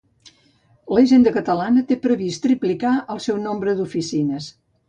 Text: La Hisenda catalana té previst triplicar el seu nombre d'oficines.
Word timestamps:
La 0.95 1.03
Hisenda 1.03 1.33
catalana 1.35 1.85
té 1.91 1.99
previst 2.07 2.43
triplicar 2.47 2.97
el 3.17 3.23
seu 3.29 3.41
nombre 3.47 3.81
d'oficines. 3.83 4.53